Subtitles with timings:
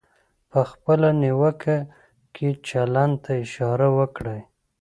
[0.51, 1.77] په خپله نیوکه
[2.35, 4.41] کې چلند ته اشاره وکړئ.